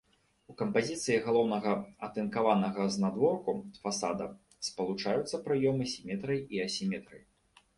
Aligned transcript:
У 0.51 0.53
кампазіцыі 0.59 1.17
галоўнага 1.25 1.73
атынкаванага 2.07 2.87
знадворку 2.95 3.55
фасада 3.83 4.25
спалучаюцца 4.69 5.35
прыёмы 5.49 5.83
сіметрыі 5.95 6.41
і 6.57 6.65
асіметрыі. 6.69 7.23